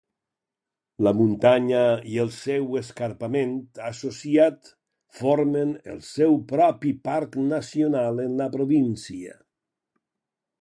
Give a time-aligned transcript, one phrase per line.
[1.07, 1.81] La muntanya
[2.13, 3.53] i el seu escarpament
[3.89, 4.71] associat
[5.19, 9.37] formen el seu propi parc nacional en la província.